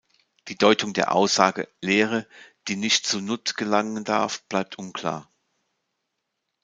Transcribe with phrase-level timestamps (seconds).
[0.47, 2.25] Die Deutung der Aussage „Lehre,
[2.67, 5.29] die nicht zu Nut gelangen darf“ bleibt unklar.